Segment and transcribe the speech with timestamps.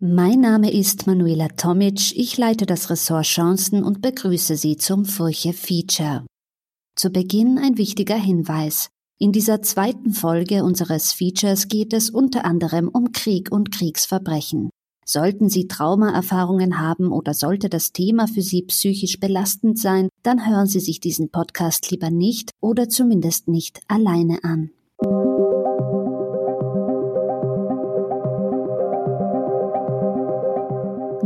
[0.00, 5.52] Mein Name ist Manuela Tomic, ich leite das Ressort Chancen und begrüße Sie zum Furche
[5.52, 6.24] Feature.
[6.94, 8.90] Zu Beginn ein wichtiger Hinweis.
[9.18, 14.70] In dieser zweiten Folge unseres Features geht es unter anderem um Krieg und Kriegsverbrechen.
[15.04, 20.68] Sollten Sie Traumaerfahrungen haben oder sollte das Thema für Sie psychisch belastend sein, dann hören
[20.68, 24.70] Sie sich diesen Podcast lieber nicht oder zumindest nicht alleine an.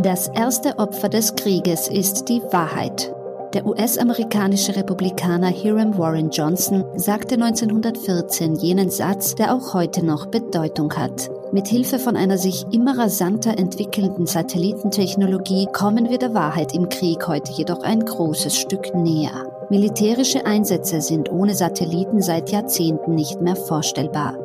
[0.02, 3.14] Das erste Opfer des Krieges ist die Wahrheit.
[3.54, 10.92] Der US-amerikanische Republikaner Hiram Warren Johnson sagte 1914 jenen Satz, der auch heute noch Bedeutung
[10.94, 11.30] hat.
[11.52, 17.28] Mit Hilfe von einer sich immer rasanter entwickelnden Satellitentechnologie kommen wir der Wahrheit im Krieg
[17.28, 19.52] heute jedoch ein großes Stück näher.
[19.70, 24.36] Militärische Einsätze sind ohne Satelliten seit Jahrzehnten nicht mehr vorstellbar.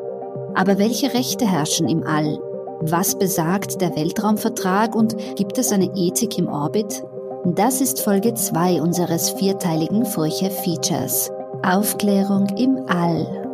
[0.53, 2.37] Aber welche Rechte herrschen im All?
[2.81, 7.03] Was besagt der Weltraumvertrag und gibt es eine Ethik im Orbit?
[7.43, 11.31] Das ist Folge 2 unseres vierteiligen Furche Features.
[11.63, 13.46] Aufklärung im All.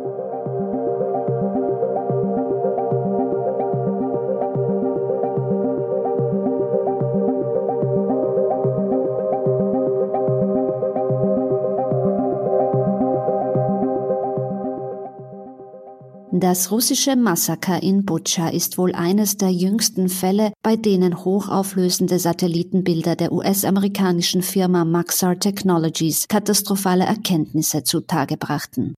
[16.44, 23.16] Das russische Massaker in Butscha ist wohl eines der jüngsten Fälle, bei denen hochauflösende Satellitenbilder
[23.16, 28.94] der US-amerikanischen Firma Maxar Technologies katastrophale Erkenntnisse zutage brachten.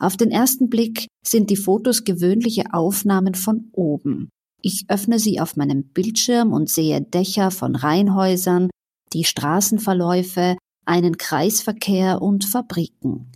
[0.00, 4.28] Auf den ersten Blick sind die Fotos gewöhnliche Aufnahmen von oben.
[4.60, 8.68] Ich öffne sie auf meinem Bildschirm und sehe Dächer von Reihenhäusern,
[9.12, 13.30] die Straßenverläufe, einen Kreisverkehr und Fabriken.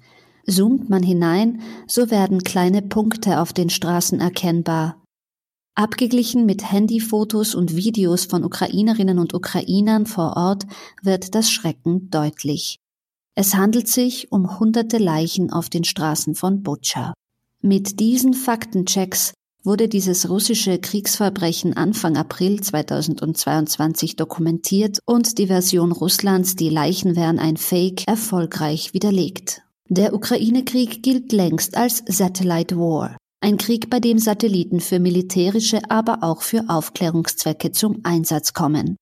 [0.47, 5.03] Zoomt man hinein, so werden kleine Punkte auf den Straßen erkennbar.
[5.77, 10.67] Abgeglichen mit Handyfotos und Videos von Ukrainerinnen und Ukrainern vor Ort
[11.03, 12.79] wird das Schrecken deutlich.
[13.35, 17.15] Es handelt sich um hunderte Leichen auf den Straßen von Butscha.
[17.61, 19.35] Mit diesen Faktenchecks
[19.65, 27.41] wurde dieses russische Kriegsverbrechen Anfang April 2022 dokumentiert und die Version Russlands, die Leichen wären
[27.41, 29.64] ein Fake, erfolgreich widerlegt.
[29.91, 36.23] Der Ukraine-Krieg gilt längst als Satellite War, ein Krieg, bei dem Satelliten für militärische, aber
[36.23, 38.97] auch für Aufklärungszwecke zum Einsatz kommen.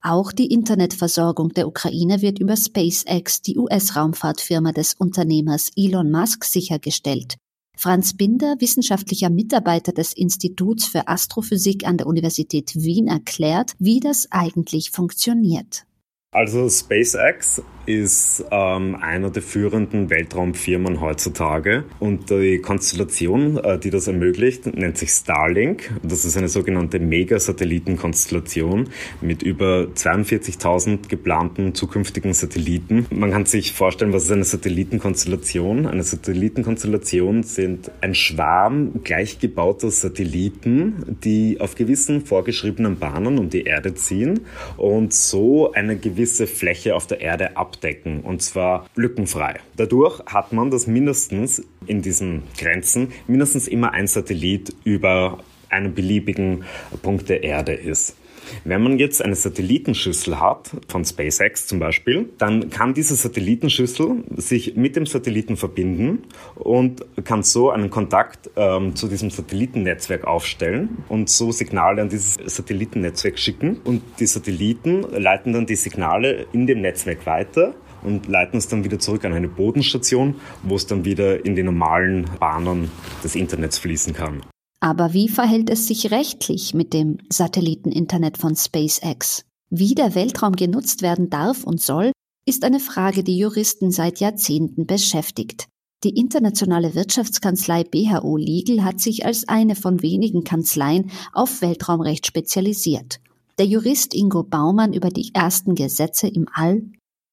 [0.00, 7.34] Auch die Internetversorgung der Ukraine wird über SpaceX, die US-Raumfahrtfirma des Unternehmers Elon Musk, sichergestellt.
[7.76, 14.30] Franz Binder, wissenschaftlicher Mitarbeiter des Instituts für Astrophysik an der Universität Wien, erklärt, wie das
[14.30, 15.84] eigentlich funktioniert.
[16.30, 24.08] Also SpaceX ist ähm, einer der führenden Weltraumfirmen heutzutage und die Konstellation, äh, die das
[24.08, 25.90] ermöglicht, nennt sich Starlink.
[26.02, 28.90] Das ist eine sogenannte Megasatellitenkonstellation
[29.22, 33.06] mit über 42.000 geplanten zukünftigen Satelliten.
[33.08, 35.86] Man kann sich vorstellen, was ist eine Satellitenkonstellation?
[35.86, 43.94] Eine Satellitenkonstellation sind ein Schwarm gleichgebauter Satelliten, die auf gewissen vorgeschriebenen Bahnen um die Erde
[43.94, 44.40] ziehen
[44.76, 49.60] und so eine gewisse Fläche auf der Erde ab abdecken und zwar lückenfrei.
[49.76, 55.38] Dadurch hat man, dass mindestens in diesen Grenzen mindestens immer ein Satellit über
[55.70, 56.64] einen beliebigen
[57.02, 58.16] Punkt der Erde ist.
[58.64, 64.76] Wenn man jetzt eine Satellitenschüssel hat, von SpaceX zum Beispiel, dann kann diese Satellitenschüssel sich
[64.76, 71.28] mit dem Satelliten verbinden und kann so einen Kontakt ähm, zu diesem Satellitennetzwerk aufstellen und
[71.28, 73.78] so Signale an dieses Satellitennetzwerk schicken.
[73.84, 78.84] Und die Satelliten leiten dann die Signale in dem Netzwerk weiter und leiten es dann
[78.84, 82.90] wieder zurück an eine Bodenstation, wo es dann wieder in die normalen Bahnen
[83.22, 84.42] des Internets fließen kann.
[84.80, 89.44] Aber wie verhält es sich rechtlich mit dem Satelliteninternet von SpaceX?
[89.70, 92.12] Wie der Weltraum genutzt werden darf und soll,
[92.46, 95.66] ist eine Frage, die Juristen seit Jahrzehnten beschäftigt.
[96.04, 103.18] Die internationale Wirtschaftskanzlei BHO Legal hat sich als eine von wenigen Kanzleien auf Weltraumrecht spezialisiert.
[103.58, 106.82] Der Jurist Ingo Baumann über die ersten Gesetze im All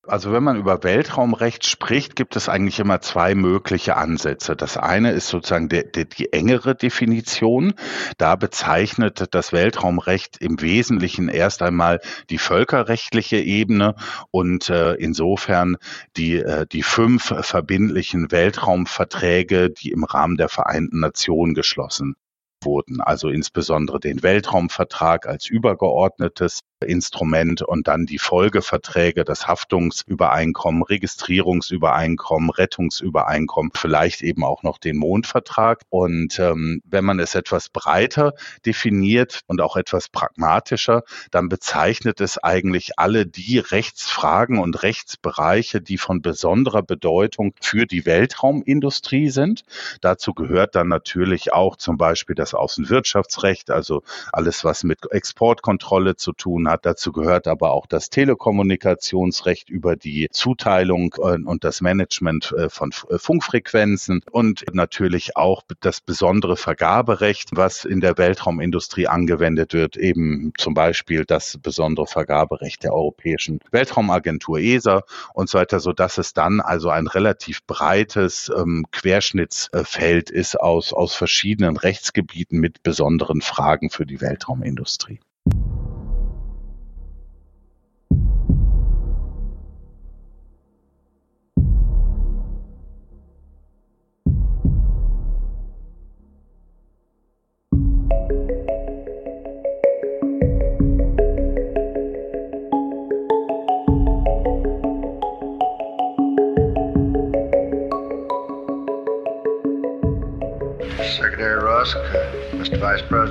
[0.07, 4.56] also wenn man über Weltraumrecht spricht, gibt es eigentlich immer zwei mögliche Ansätze.
[4.56, 7.74] Das eine ist sozusagen die, die, die engere Definition.
[8.18, 13.96] Da bezeichnet das Weltraumrecht im Wesentlichen erst einmal die völkerrechtliche Ebene
[14.31, 15.78] und äh, insofern
[16.18, 22.16] die, äh, die fünf verbindlichen Weltraumverträge, die im Rahmen der Vereinten Nationen geschlossen
[22.63, 32.50] wurden, also insbesondere den Weltraumvertrag als übergeordnetes Instrument und dann die Folgeverträge, das Haftungsübereinkommen, Registrierungsübereinkommen,
[32.50, 35.82] Rettungsübereinkommen, vielleicht eben auch noch den Mondvertrag.
[35.90, 38.34] Und ähm, wenn man es etwas breiter
[38.66, 45.98] definiert und auch etwas pragmatischer, dann bezeichnet es eigentlich alle die Rechtsfragen und Rechtsbereiche, die
[45.98, 49.64] von besonderer Bedeutung für die Weltraumindustrie sind.
[50.02, 56.34] Dazu gehört dann natürlich auch zum Beispiel das Außenwirtschaftsrecht, also alles, was mit Exportkontrolle zu
[56.34, 56.75] tun hat.
[56.81, 62.92] Dazu gehört aber auch das Telekommunikationsrecht über die Zuteilung äh, und das Management äh, von
[63.10, 70.54] äh, Funkfrequenzen und natürlich auch das besondere Vergaberecht, was in der Weltraumindustrie angewendet wird, eben
[70.57, 76.33] zum Beispiel das besondere Vergaberecht der Europäischen Weltraumagentur ESA und so weiter, so dass es
[76.33, 83.89] dann also ein relativ breites ähm, Querschnittsfeld ist aus, aus verschiedenen Rechtsgebieten mit besonderen Fragen
[83.89, 85.19] für die Weltraumindustrie.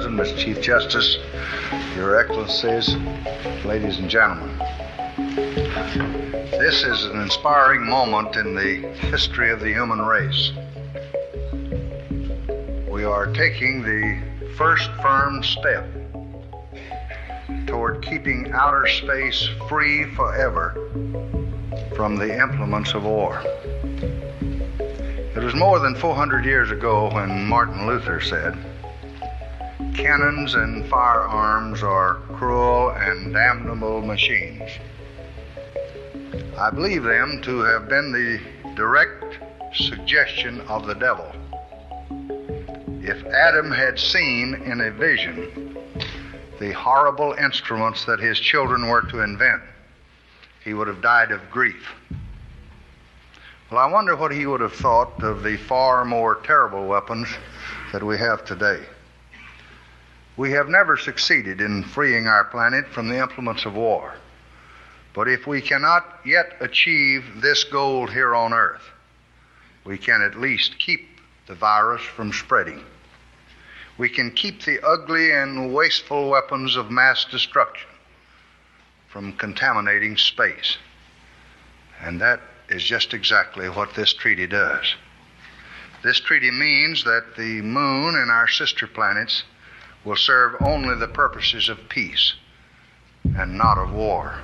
[0.05, 0.39] President, Mr.
[0.39, 1.17] Chief Justice,
[1.97, 2.95] Your Excellencies,
[3.65, 4.59] ladies and gentlemen.
[6.51, 10.53] This is an inspiring moment in the history of the human race.
[12.87, 14.21] We are taking the
[14.59, 15.87] first firm step
[17.67, 20.75] toward keeping outer space free forever
[21.97, 23.41] from the implements of war.
[25.35, 28.55] It was more than 400 years ago when Martin Luther said,
[29.95, 34.69] Cannons and firearms are cruel and damnable machines.
[36.59, 38.41] I believe them to have been the
[38.75, 39.39] direct
[39.73, 41.31] suggestion of the devil.
[43.03, 45.79] If Adam had seen in a vision
[46.59, 49.63] the horrible instruments that his children were to invent,
[50.65, 51.93] he would have died of grief.
[53.71, 57.29] Well, I wonder what he would have thought of the far more terrible weapons
[57.93, 58.81] that we have today.
[60.37, 64.15] We have never succeeded in freeing our planet from the implements of war.
[65.13, 68.83] But if we cannot yet achieve this goal here on earth,
[69.85, 72.83] we can at least keep the virus from spreading.
[73.97, 77.89] We can keep the ugly and wasteful weapons of mass destruction
[79.09, 80.79] from contaminating space.
[82.01, 84.95] And that is just exactly what this treaty does.
[86.03, 89.45] This treaty means that the moon and our sister planets
[90.05, 92.35] will serve only the purposes of peace
[93.39, 94.35] and not of war.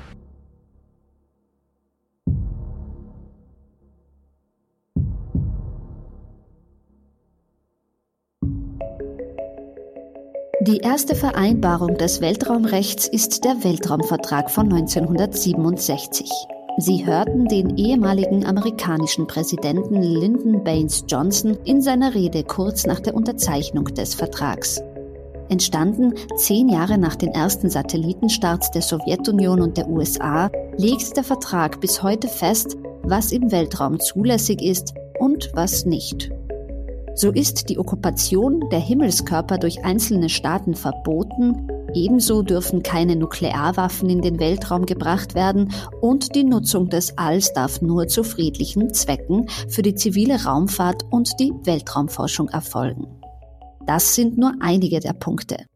[10.62, 16.31] Die erste Vereinbarung des Weltraumrechts ist der Weltraumvertrag von 1967.
[16.77, 23.15] Sie hörten den ehemaligen amerikanischen Präsidenten Lyndon Baines Johnson in seiner Rede kurz nach der
[23.15, 24.83] Unterzeichnung des Vertrags.
[25.50, 31.81] Entstanden zehn Jahre nach den ersten Satellitenstarts der Sowjetunion und der USA, legt der Vertrag
[31.81, 36.31] bis heute fest, was im Weltraum zulässig ist und was nicht.
[37.14, 44.23] So ist die Okkupation der Himmelskörper durch einzelne Staaten verboten, ebenso dürfen keine Nuklearwaffen in
[44.23, 49.83] den Weltraum gebracht werden und die Nutzung des Alls darf nur zu friedlichen Zwecken für
[49.83, 53.20] die zivile Raumfahrt und die Weltraumforschung erfolgen.
[53.92, 55.66] Das sind nur einige der Punkte.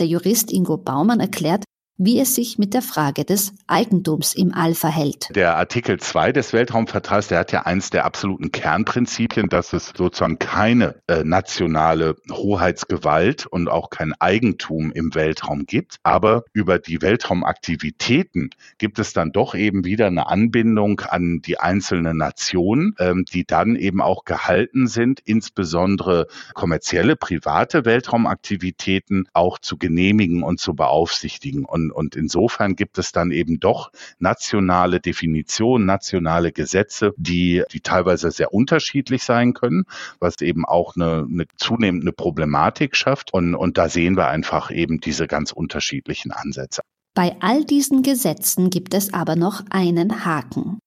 [0.00, 1.62] Der Jurist Ingo Baumann erklärt,
[1.98, 5.28] wie es sich mit der Frage des Eigentums im All verhält.
[5.34, 10.38] Der Artikel 2 des Weltraumvertrags, der hat ja eins der absoluten Kernprinzipien, dass es sozusagen
[10.38, 15.96] keine äh, nationale Hoheitsgewalt und auch kein Eigentum im Weltraum gibt.
[16.02, 22.16] Aber über die Weltraumaktivitäten gibt es dann doch eben wieder eine Anbindung an die einzelnen
[22.16, 30.42] Nationen, ähm, die dann eben auch gehalten sind, insbesondere kommerzielle, private Weltraumaktivitäten auch zu genehmigen
[30.42, 31.64] und zu beaufsichtigen.
[31.64, 38.30] Und und insofern gibt es dann eben doch nationale Definitionen, nationale Gesetze, die, die teilweise
[38.30, 39.84] sehr unterschiedlich sein können,
[40.18, 43.32] was eben auch eine, eine zunehmende Problematik schafft.
[43.32, 46.82] Und, und da sehen wir einfach eben diese ganz unterschiedlichen Ansätze.
[47.14, 50.78] Bei all diesen Gesetzen gibt es aber noch einen Haken.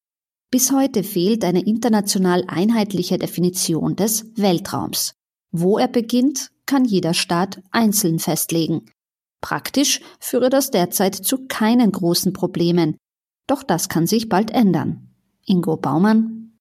[0.52, 5.14] Bis heute fehlt eine international einheitliche Definition des Weltraums.
[5.52, 8.90] Wo er beginnt, kann jeder Staat einzeln festlegen.
[9.46, 12.98] Praktisch führe das derzeit zu keinen großen Problemen.
[13.46, 15.14] Doch das kann sich bald ändern.
[15.46, 16.58] Ingo Baumann.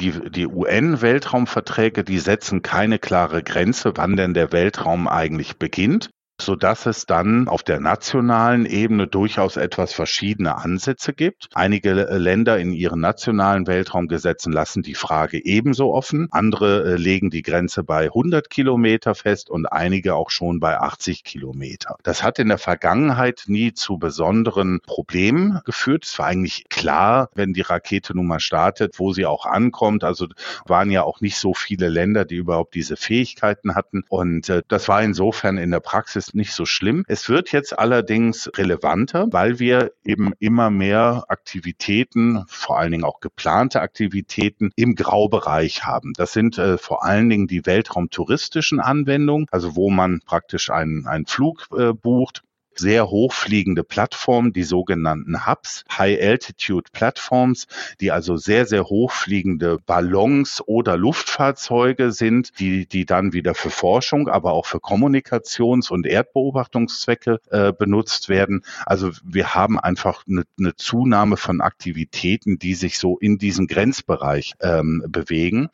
[0.00, 6.08] Die, die UN-Weltraumverträge, die setzen keine klare Grenze, wann denn der Weltraum eigentlich beginnt
[6.40, 11.48] so dass es dann auf der nationalen Ebene durchaus etwas verschiedene Ansätze gibt.
[11.54, 16.28] Einige Länder in ihren nationalen Weltraumgesetzen lassen die Frage ebenso offen.
[16.30, 21.24] Andere äh, legen die Grenze bei 100 Kilometer fest und einige auch schon bei 80
[21.24, 21.96] Kilometer.
[22.04, 26.04] Das hat in der Vergangenheit nie zu besonderen Problemen geführt.
[26.04, 30.04] Es war eigentlich klar, wenn die Rakete nun mal startet, wo sie auch ankommt.
[30.04, 30.28] Also
[30.66, 34.04] waren ja auch nicht so viele Länder, die überhaupt diese Fähigkeiten hatten.
[34.08, 37.04] Und äh, das war insofern in der Praxis nicht so schlimm.
[37.08, 43.20] Es wird jetzt allerdings relevanter, weil wir eben immer mehr Aktivitäten, vor allen Dingen auch
[43.20, 46.12] geplante Aktivitäten im Graubereich haben.
[46.16, 51.26] Das sind äh, vor allen Dingen die weltraumtouristischen Anwendungen, also wo man praktisch einen, einen
[51.26, 52.42] Flug äh, bucht
[52.78, 57.66] sehr hochfliegende Plattformen, die sogenannten Hubs, High Altitude Platforms,
[58.00, 64.28] die also sehr, sehr hochfliegende Ballons oder Luftfahrzeuge sind, die, die dann wieder für Forschung,
[64.28, 68.62] aber auch für Kommunikations- und Erdbeobachtungszwecke äh, benutzt werden.
[68.86, 74.54] Also wir haben einfach eine, eine Zunahme von Aktivitäten, die sich so in diesem Grenzbereich
[74.60, 75.68] ähm, bewegen.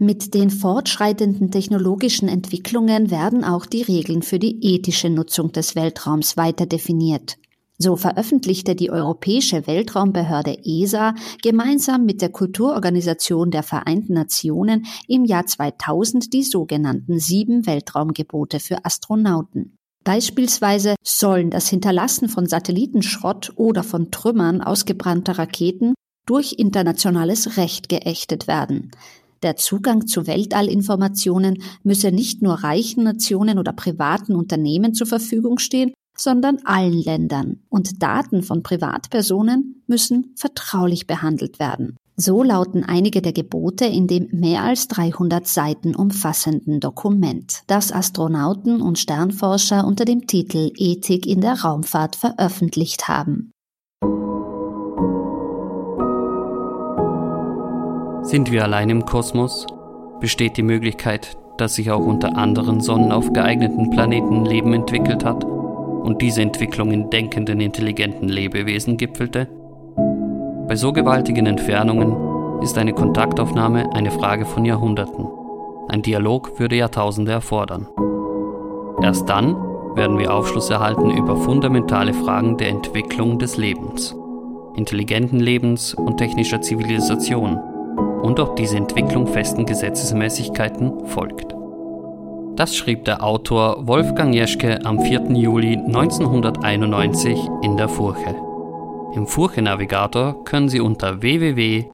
[0.00, 6.36] Mit den fortschreitenden technologischen Entwicklungen werden auch die Regeln für die ethische Nutzung des Weltraums
[6.36, 7.36] weiter definiert.
[7.78, 15.46] So veröffentlichte die Europäische Weltraumbehörde ESA gemeinsam mit der Kulturorganisation der Vereinten Nationen im Jahr
[15.46, 19.76] 2000 die sogenannten sieben Weltraumgebote für Astronauten.
[20.02, 25.94] Beispielsweise sollen das Hinterlassen von Satellitenschrott oder von Trümmern ausgebrannter Raketen
[26.26, 28.90] durch internationales Recht geächtet werden.
[29.44, 35.92] Der Zugang zu Weltallinformationen müsse nicht nur reichen Nationen oder privaten Unternehmen zur Verfügung stehen,
[36.16, 37.60] sondern allen Ländern.
[37.68, 41.96] Und Daten von Privatpersonen müssen vertraulich behandelt werden.
[42.16, 48.80] So lauten einige der Gebote in dem mehr als 300 Seiten umfassenden Dokument, das Astronauten
[48.80, 53.50] und Sternforscher unter dem Titel Ethik in der Raumfahrt veröffentlicht haben.
[58.24, 59.66] Sind wir allein im Kosmos?
[60.18, 65.44] Besteht die Möglichkeit, dass sich auch unter anderen Sonnen auf geeigneten Planeten Leben entwickelt hat
[65.44, 69.46] und diese Entwicklung in denkenden, intelligenten Lebewesen gipfelte?
[70.66, 75.26] Bei so gewaltigen Entfernungen ist eine Kontaktaufnahme eine Frage von Jahrhunderten.
[75.88, 77.88] Ein Dialog würde Jahrtausende erfordern.
[79.02, 79.54] Erst dann
[79.96, 84.16] werden wir Aufschluss erhalten über fundamentale Fragen der Entwicklung des Lebens,
[84.76, 87.60] intelligenten Lebens und technischer Zivilisation
[88.24, 91.54] und ob diese Entwicklung festen Gesetzesmäßigkeiten folgt.
[92.56, 95.32] Das schrieb der Autor Wolfgang Jeschke am 4.
[95.32, 98.34] Juli 1991 in der Furche.
[99.14, 101.84] Im Furche-Navigator können Sie unter www.furche.at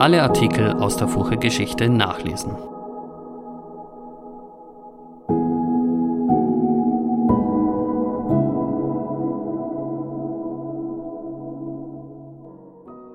[0.00, 2.71] alle Artikel aus der Furche-Geschichte nachlesen.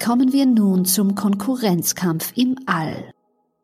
[0.07, 3.11] Kommen wir nun zum Konkurrenzkampf im All.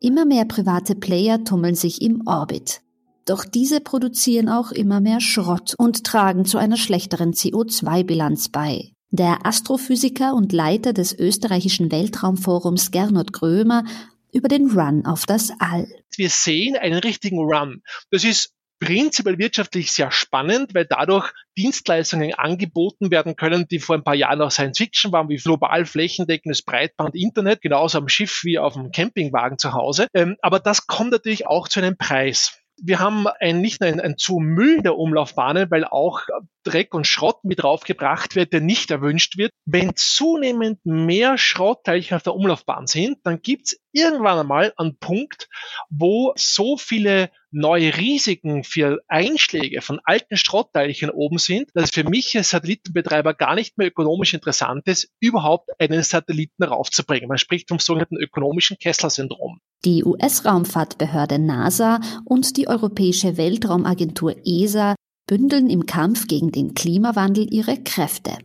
[0.02, 2.82] Immer mehr private Player tummeln sich im Orbit.
[3.26, 8.92] Doch diese produzieren auch immer mehr Schrott und tragen zu einer schlechteren CO2-Bilanz bei.
[9.10, 13.86] Der Astrophysiker und Leiter des österreichischen Weltraumforums Gernot Grömer
[14.34, 15.88] über den Run auf das All.
[16.18, 17.84] Wir sehen einen richtigen Run.
[18.12, 18.53] Das ist
[18.84, 24.40] prinzipiell wirtschaftlich sehr spannend, weil dadurch Dienstleistungen angeboten werden können, die vor ein paar Jahren
[24.40, 28.92] noch Science Fiction waren, wie global flächendeckendes Breitband Internet, genauso am Schiff wie auf dem
[28.92, 30.08] Campingwagen zu Hause.
[30.13, 34.00] Ähm, aber das kommt natürlich auch zu einem Preis wir haben ein, nicht nur ein,
[34.00, 36.22] ein zu Müll der Umlaufbahnen, weil auch
[36.63, 39.52] Dreck und Schrott mit draufgebracht wird, der nicht erwünscht wird.
[39.66, 45.48] Wenn zunehmend mehr Schrottteilchen auf der Umlaufbahn sind, dann gibt's irgendwann einmal einen Punkt,
[45.90, 52.36] wo so viele neue Risiken für Einschläge von alten Schrottteilchen oben sind, dass für mich
[52.36, 57.30] als Satellitenbetreiber gar nicht mehr ökonomisch interessant ist, überhaupt einen Satelliten raufzubringen.
[57.30, 59.60] Man spricht vom sogenannten ökonomischen Kessler-Syndrom.
[59.86, 64.96] Die US-Raumfahrtbehörde NASA und die Europäische Weltraumagentur ESA
[65.28, 68.38] bündeln im Kampf gegen den Klimawandel ihre Kräfte.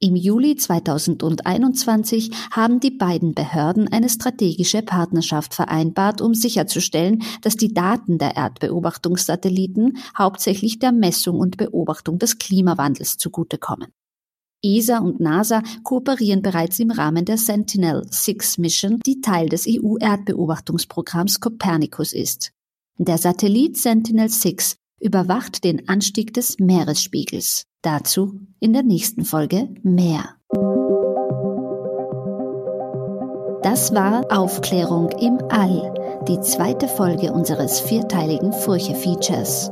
[0.00, 7.74] Im Juli 2021 haben die beiden Behörden eine strategische Partnerschaft vereinbart, um sicherzustellen, dass die
[7.74, 13.88] Daten der Erdbeobachtungssatelliten hauptsächlich der Messung und Beobachtung des Klimawandels zugutekommen.
[14.62, 22.52] ESA und NASA kooperieren bereits im Rahmen der Sentinel-6-Mission, die Teil des EU-Erdbeobachtungsprogramms Copernicus ist.
[22.98, 27.64] Der Satellit Sentinel-6 überwacht den Anstieg des Meeresspiegels.
[27.82, 30.34] Dazu in der nächsten Folge mehr.
[33.62, 35.94] Das war Aufklärung im All,
[36.26, 39.70] die zweite Folge unseres vierteiligen Furche-Features.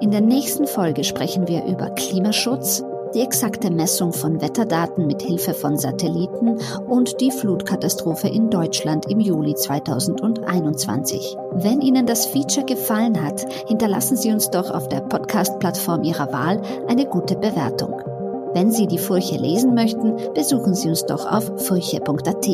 [0.00, 2.82] In der nächsten Folge sprechen wir über Klimaschutz,
[3.14, 9.20] die exakte Messung von Wetterdaten mit Hilfe von Satelliten und die Flutkatastrophe in Deutschland im
[9.20, 11.36] Juli 2021.
[11.52, 16.60] Wenn Ihnen das Feature gefallen hat, hinterlassen Sie uns doch auf der Podcast-Plattform Ihrer Wahl
[16.88, 18.02] eine gute Bewertung.
[18.52, 22.48] Wenn Sie die Furche lesen möchten, besuchen Sie uns doch auf furche.at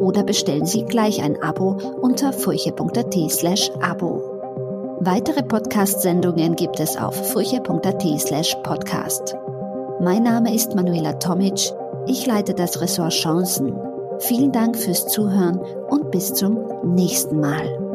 [0.00, 4.22] oder bestellen Sie gleich ein Abo unter furche.at slash Abo.
[5.00, 9.34] Weitere Podcast-Sendungen gibt es auf furche.at slash podcast.
[10.02, 11.74] Mein Name ist Manuela Tomic.
[12.06, 13.74] Ich leite das Ressort Chancen.
[14.20, 17.89] Vielen Dank fürs Zuhören und bis zum nächsten Mal.